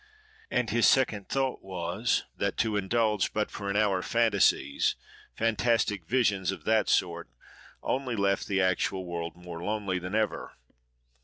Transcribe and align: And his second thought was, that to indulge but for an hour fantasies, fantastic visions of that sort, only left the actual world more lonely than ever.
And 0.49 0.71
his 0.71 0.87
second 0.87 1.29
thought 1.29 1.61
was, 1.61 2.23
that 2.35 2.57
to 2.57 2.75
indulge 2.75 3.33
but 3.33 3.51
for 3.51 3.69
an 3.69 3.75
hour 3.75 4.01
fantasies, 4.01 4.95
fantastic 5.35 6.07
visions 6.07 6.51
of 6.51 6.63
that 6.63 6.89
sort, 6.89 7.29
only 7.83 8.15
left 8.15 8.47
the 8.47 8.63
actual 8.63 9.05
world 9.05 9.35
more 9.35 9.63
lonely 9.63 9.99
than 9.99 10.15
ever. 10.15 10.53